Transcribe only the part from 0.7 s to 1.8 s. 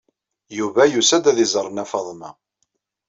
yusa-d ad iẓer